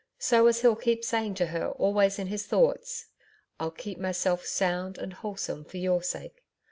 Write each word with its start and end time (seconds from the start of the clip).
So 0.17 0.47
as 0.47 0.61
he'll 0.61 0.75
keep 0.75 1.03
saying 1.05 1.35
to 1.35 1.45
her 1.45 1.67
always 1.77 2.17
in 2.17 2.25
his 2.25 2.47
thoughts: 2.47 3.05
"I'll 3.59 3.69
keep 3.69 3.99
myself 3.99 4.43
sound 4.47 4.97
and 4.97 5.13
wholesome 5.13 5.63
for 5.63 5.77
your 5.77 6.01
sake. 6.01 6.43